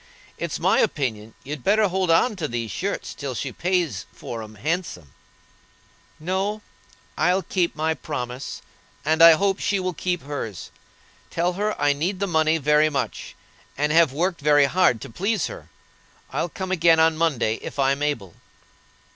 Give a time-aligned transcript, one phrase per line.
[0.39, 4.55] It's my opinion you'd better hold on to these shirts till she pays for 'em
[4.55, 5.13] handsome."
[6.19, 6.63] "No;
[7.19, 8.63] I'll keep my promise,
[9.05, 10.71] and I hope she will keep hers.
[11.29, 13.35] Tell her I need the money very much,
[13.77, 15.69] and have worked very hard to please her.
[16.31, 18.33] I'll come again on Monday, if I'm able."